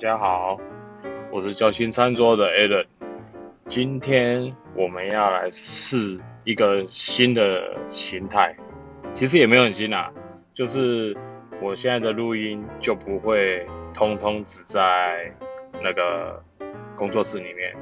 [0.00, 0.58] 大家好，
[1.30, 2.86] 我是教新餐桌的 Alan。
[3.68, 8.56] 今天我们要来试一个新的形态，
[9.12, 10.10] 其实也没有很新啊，
[10.54, 11.14] 就是
[11.60, 15.34] 我现在的录音就不会通通只在
[15.82, 16.42] 那个
[16.96, 17.76] 工作室里面。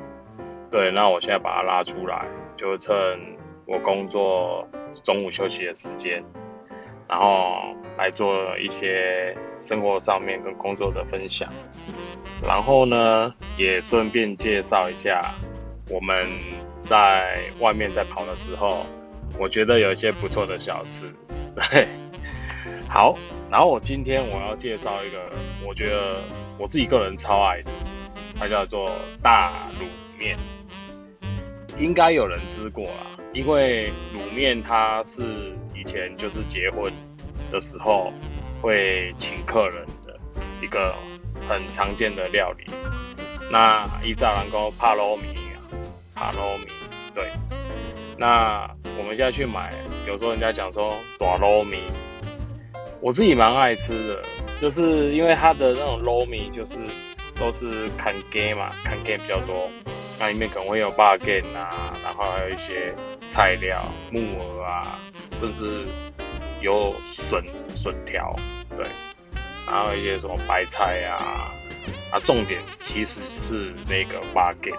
[0.73, 2.27] 对，那我现在把它拉出来，
[2.57, 2.93] 就趁
[3.65, 4.67] 我工作
[5.05, 6.25] 中午休息的时间，
[7.09, 7.77] 然后。
[7.99, 11.53] 来做一些生活上面跟工作的分享，
[12.47, 15.35] 然后呢，也顺便介绍一下
[15.91, 16.27] 我们
[16.83, 18.87] 在外面在跑的时候，
[19.39, 21.13] 我觉得有一些不错的小吃。
[21.55, 21.89] 对，
[22.89, 23.17] 好，
[23.51, 25.19] 然后我今天我要介绍一个，
[25.67, 26.21] 我觉得
[26.59, 27.71] 我自己个人超爱的，
[28.39, 28.91] 它叫做
[29.23, 30.37] 大卤面，
[31.79, 36.93] 应该有人吃过啦，因为卤面它是以前就是结婚。
[37.51, 38.13] 的时候
[38.61, 40.15] 会请客人的
[40.61, 40.95] 一个
[41.47, 42.65] 很常见的料理。
[43.51, 45.61] 那一炸能够帕罗米啊，
[46.15, 46.67] 帕罗米，
[47.15, 47.31] 对。
[48.17, 49.75] 那我们现在去买，
[50.07, 51.83] 有时候人家讲说大罗米，
[53.01, 54.23] 我自己蛮爱吃的，
[54.59, 56.79] 就是因为它的那种罗米就是
[57.37, 59.69] 都是砍根嘛，砍根比较多，
[60.19, 62.95] 那里面可能会有八根啊，然后还有一些
[63.27, 64.99] 菜料木耳啊，
[65.39, 65.85] 甚至。
[66.61, 67.41] 有笋
[67.73, 68.35] 笋条，
[68.77, 68.85] 对，
[69.71, 71.53] 然后一些什么白菜啊，
[72.11, 74.73] 啊，重点其实是那个八根，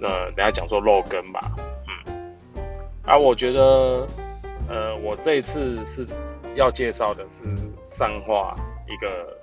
[0.00, 1.40] 呃，人家讲说肉羹吧，
[2.06, 2.36] 嗯，
[3.04, 4.06] 啊，我觉得，
[4.68, 6.06] 呃，我这一次是
[6.54, 7.44] 要介绍的是
[7.82, 8.54] 上化
[8.86, 9.36] 一个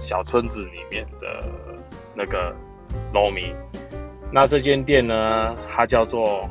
[0.00, 1.44] 小村子里面的
[2.14, 2.54] 那个
[3.12, 3.54] 农民，
[4.30, 6.48] 那这间店呢，它叫做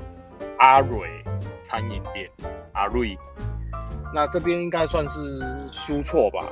[0.58, 1.08] 阿蕊
[1.62, 2.30] 餐饮店，
[2.74, 3.18] 阿瑞。
[4.14, 5.20] 那这边应该算是
[5.72, 6.46] 输错吧，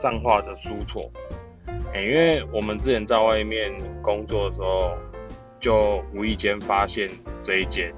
[0.00, 1.02] 上化的输错。
[1.92, 3.70] 哎，因为我们之前在外面
[4.00, 4.96] 工作的时候，
[5.60, 7.06] 就无意间发现
[7.42, 7.92] 这一间，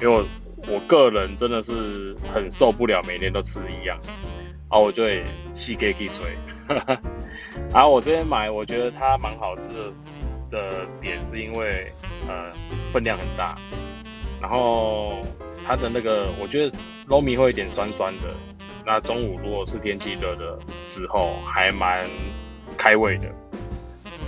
[0.00, 0.24] 因为我
[0.68, 3.98] 我个人真的是很受不了每天都吃一样，
[4.70, 6.24] 然后我就会气给气吹。
[7.72, 9.92] 然 后我这边买，我觉得它蛮好吃的
[10.50, 11.92] 的点是因为
[12.28, 12.52] 呃
[12.92, 13.56] 分量很大，
[14.40, 15.20] 然后。
[15.64, 16.76] 它的那个，我觉得
[17.06, 18.34] 糯米会有点酸酸的。
[18.84, 22.04] 那中午如果是天气热的时候，还蛮
[22.76, 23.28] 开胃的。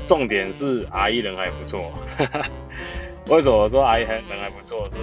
[0.07, 1.93] 重点是阿姨人还不错。
[3.29, 4.89] 为什么说阿姨人还不错？
[4.91, 4.99] 是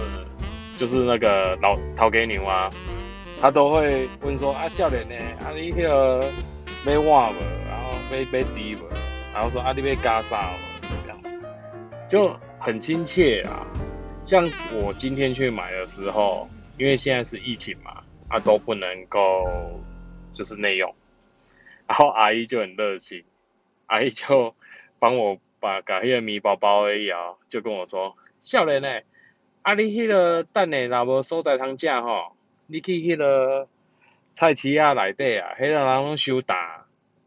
[0.78, 2.70] 就是那个老陶给牛啊，
[3.40, 5.14] 他都会问说啊，笑脸呢？
[5.44, 6.24] 啊，你那个
[6.84, 7.38] 没话不？
[7.68, 8.86] 然后没没底不？
[9.34, 10.50] 然后说啊，你没加啥？
[11.04, 11.18] 这样
[12.08, 13.66] 就很亲切啊。
[14.24, 16.48] 像我今天去买的时候，
[16.78, 19.78] 因为现在是疫情嘛，啊都不能够
[20.32, 20.94] 就是内用，
[21.86, 23.24] 然后阿姨就很热情，
[23.84, 24.54] 阿姨就
[24.98, 29.02] 帮我把改迄个米包包一摇，就跟我说：少年呢，
[29.60, 32.34] 啊你迄个等下若无所在通食吼，
[32.66, 33.68] 你去迄个
[34.32, 36.86] 菜市啊内底啊，迄个人拢收大，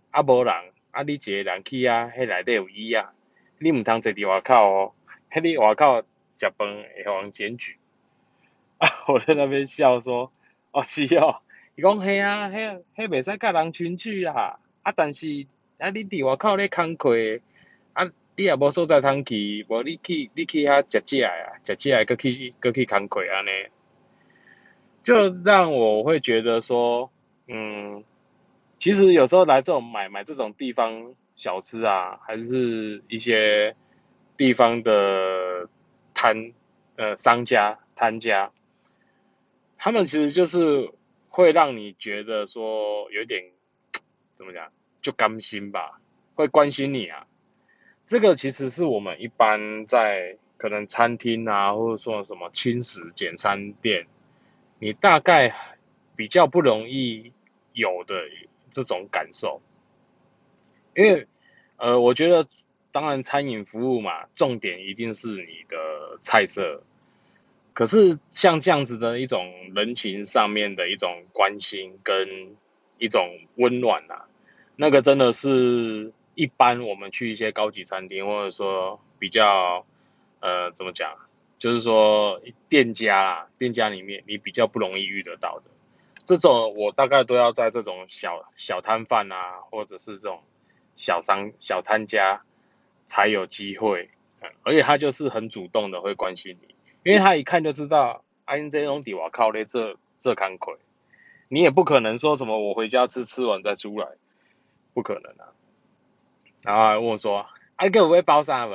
[0.09, 0.53] 啊无人，
[0.89, 3.13] 啊你一个人去啊，迄内底有椅啊，
[3.59, 4.93] 你毋通坐伫外口哦，
[5.31, 6.03] 迄你外口。
[6.37, 7.77] 食饭会互人检举，
[8.77, 8.89] 啊！
[9.07, 10.33] 我在那边笑说，
[10.75, 11.37] 哦是哦，
[11.77, 15.47] 伊讲嘿啊，迄迄袂使甲人群聚啦，啊但是
[15.77, 17.11] 啊你伫外口咧工课，
[17.93, 21.31] 啊你也无所在通去，无你去你去遐食食啊，
[21.63, 23.49] 食食个去个去工课安尼，
[25.05, 27.09] 就让我会觉得说，
[27.47, 28.03] 嗯，
[28.77, 33.77] 其实有时候来这种买买这种地方小吃啊，还是一些
[34.35, 35.69] 地方的。
[36.17, 36.53] 摊
[36.95, 38.49] 呃商家摊家，
[39.85, 40.89] 他们其实就是
[41.29, 43.51] 会让你觉得说有点
[44.35, 44.71] 怎么讲，
[45.03, 46.01] 就甘心吧，
[46.33, 47.27] 会关心你啊。
[48.07, 54.07] 这个其实是我们一般在可能餐厅啊，或者说什么轻食简餐店，
[54.79, 55.55] 你大概
[56.15, 57.31] 比较不容易
[57.71, 58.15] 有的
[58.71, 59.61] 这种感受，
[60.95, 61.27] 因为
[61.77, 62.47] 呃，我觉得。
[62.91, 66.81] 当然，餐饮服务嘛，重点一定是你的菜色。
[67.75, 72.55] 可是像这样子的一种人情上面的一种关心跟
[72.97, 74.25] 一种温暖呐，
[74.75, 79.85] 那个真的是一般我们去一些高级餐厅或者说比较
[80.39, 81.15] 呃怎么讲，
[81.59, 85.69] 就是说店家啦，店家里面你比较不容易遇得到的。
[86.25, 90.41] 这种我大概都要在这种小小摊贩啊，或者是这种
[90.95, 92.41] 小商小摊家。
[93.07, 94.09] 才有机会，
[94.63, 96.74] 而且他就是很主动的会关心你，
[97.05, 100.75] 因为他一看就知道，阿英这种底我靠嘞，这这坎亏，
[101.49, 104.07] 你也不可能说什么我回家吃吃完再出来，
[104.95, 105.53] 不可能啊。
[106.63, 108.71] 然后还问我说，啊，个有要包啥无？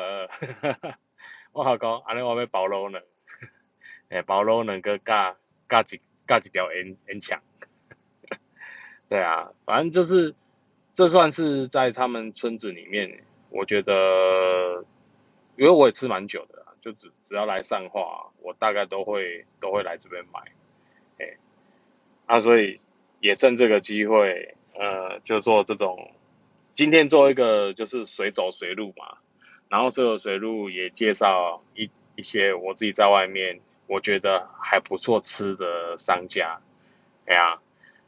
[1.50, 3.00] 我好讲，安尼我要包肉呢，
[4.10, 5.36] 诶， 包肉呢个加
[5.68, 7.42] 加一加一条烟烟肠。
[9.10, 10.36] 对啊，反正就是
[10.94, 14.84] 这算是在他们村子里面，我觉得，
[15.56, 20.40] 因为我也吃蛮久的，就只只要来上话，我大概都会都会来这边买，
[21.18, 21.36] 哎，
[22.26, 22.80] 啊，所以
[23.20, 26.12] 也趁这个机会，呃，就做这种，
[26.74, 29.18] 今天做一个就是随走随路嘛，
[29.68, 36.60] 然后随走随路也介绍一一些我自己在外面我觉得还不错吃的商家，
[37.26, 37.60] 哎呀。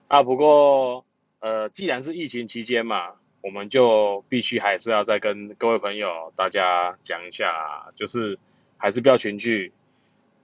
[0.08, 1.06] 啊，不过，
[1.40, 8.38] 呃，既然是疫情期间嘛，我们就必须还是要再跟各位朋友大家讲一下，就是
[8.82, 9.72] 还是不要群聚。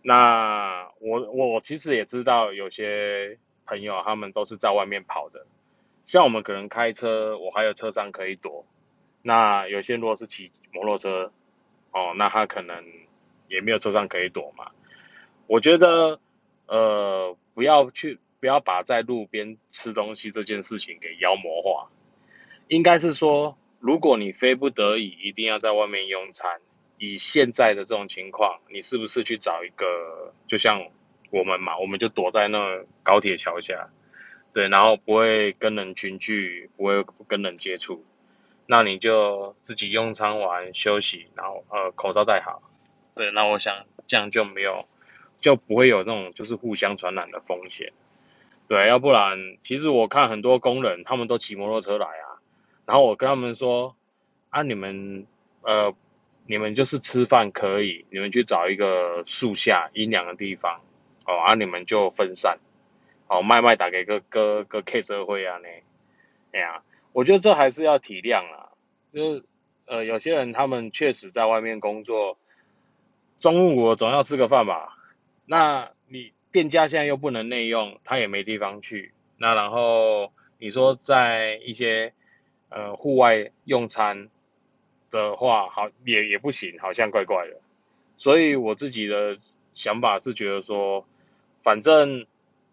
[0.03, 5.45] 那我我其实也知道有些朋友他们都是在外面跑的，
[6.07, 8.65] 像我们可能开车，我还有车上可以躲。
[9.23, 11.33] 那有些如果是骑摩托车，
[11.91, 12.85] 哦，那他可能
[13.49, 14.71] 也没有车上可以躲嘛。
[15.49, 16.21] 我觉得，
[16.67, 18.19] 呃，不要去。
[18.41, 21.91] 不要把在路边吃东西这件事情给妖魔化，
[22.69, 26.61] 应该是说，如果你非不得已一定要在外面用餐，
[26.99, 30.87] 以现在的这种情况，你是不是去找一个，就像
[31.31, 33.89] 我们嘛，我们就躲在那高铁桥下，
[34.53, 38.05] 对，然后不会跟人群聚，不会跟人接触，
[38.67, 42.63] 那你就自己用餐完休息，然后呃口罩戴好，
[43.15, 44.87] 对，那我想这样就没有，
[45.41, 47.93] 就不会有那种就是互相传染的风险。
[48.67, 52.37] 对，要不然，其实我看很多工人，他们都骑摩托车来啊。
[52.85, 53.97] 然后我跟他们说，
[54.51, 55.27] 啊，你们，
[55.63, 55.95] 呃，
[56.49, 60.81] 你们就是吃饭可以，你们去找一个树下阴凉的地方，
[61.27, 62.59] 哦，啊，你们就分散，
[63.29, 65.69] 哦，慢慢打给个个个 K 社会啊呢，
[66.53, 68.71] 哎呀，我觉得这还是要体谅啊，
[69.13, 69.45] 就是
[69.87, 72.39] 呃，有些人他们确实在外面工作，
[73.39, 74.97] 中午总要吃个饭吧，
[75.47, 76.33] 那你。
[76.51, 79.13] 店家现在又不能内用，他也没地方去。
[79.37, 82.15] 那然后你说在一些
[82.71, 84.31] 呃户外用餐
[85.11, 87.61] 的话，好也也不行，好像怪怪的。
[88.17, 89.39] 所以我自己的
[89.75, 91.07] 想法是觉得说，
[91.63, 92.27] 反正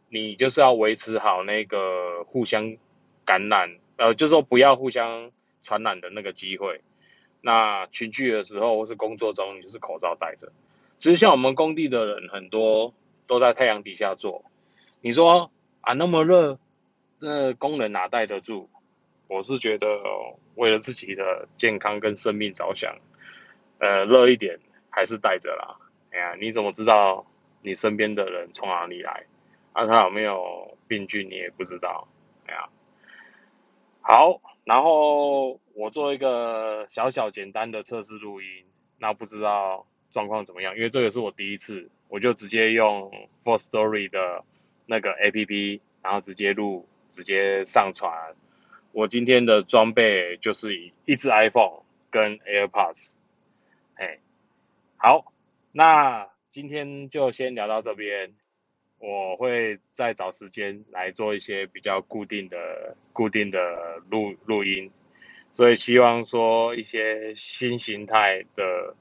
[0.09, 2.77] 你就是要维持好那个互相
[3.25, 5.31] 感染，呃，就说不要互相
[5.63, 6.81] 传染的那个机会。
[7.41, 10.51] 那群聚的时候或是工作中，你就是口罩戴着。
[10.97, 12.93] 其实像我们工地的人很多。
[13.27, 14.45] 都在太阳底下做，
[15.01, 15.49] 你说
[15.81, 16.59] 啊那么热，
[17.17, 18.69] 那工人哪待得住？
[19.27, 19.87] 我是觉得
[20.55, 22.97] 为了自己的健康跟生命着想，
[23.79, 25.77] 呃热一点还是带着啦。
[26.11, 27.25] 哎呀，你怎么知道
[27.61, 29.25] 你身边的人从哪里来？
[29.73, 32.07] 啊他有没有病菌你也不知道。
[32.45, 32.69] 哎呀，
[34.01, 38.65] 好，然后我做一个小小简单的测试录音，
[38.97, 40.75] 那不知道状况怎么样？
[40.75, 41.89] 因为这个是我第一次。
[42.07, 43.11] 我就直接用
[43.43, 44.43] For Story 的
[44.85, 48.35] 那个 A P P，然后直接录，直接上传。
[48.95, 53.15] 我今天的装备就是一一只 iPhone 跟 AirPods。
[53.95, 54.19] 哎，
[54.95, 55.33] 好，
[55.73, 58.33] 那今天就先聊到这边。
[58.99, 64.89] 我会再找时间来做一些比较固定的、固定的录录音，
[65.51, 68.95] 所以希望说一些新形态的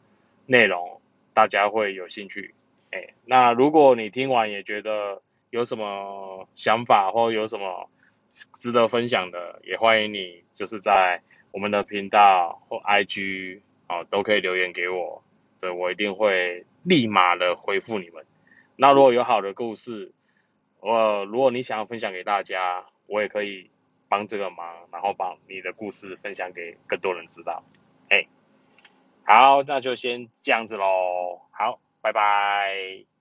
[0.46, 1.00] 内容
[1.34, 2.52] 大家会有兴趣。
[2.90, 7.88] 哎那如果你听完也觉得有什么想法或有什么
[8.34, 11.22] 值得分享的，也欢迎你就是在
[11.52, 15.22] 我们的频道或 IG 啊都可以留言给我，
[15.60, 18.26] 对我一定会立马的回复你们。
[18.76, 20.12] 那如果有好的故事，
[20.80, 23.70] 我如果你想要分享给大家，我也可以
[24.08, 27.62] 帮这个忙，然后把你的故事分享给更多人知道。
[28.10, 28.26] 哎，
[29.24, 33.13] 好，那就先这样子喽，好，拜拜。